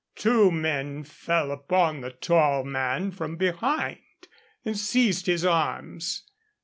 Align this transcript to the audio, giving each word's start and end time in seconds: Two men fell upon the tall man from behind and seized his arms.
Two 0.15 0.49
men 0.51 1.03
fell 1.03 1.51
upon 1.51 2.01
the 2.01 2.09
tall 2.09 2.63
man 2.63 3.11
from 3.11 3.35
behind 3.35 3.99
and 4.65 4.75
seized 4.75 5.27
his 5.27 5.45
arms. 5.45 6.23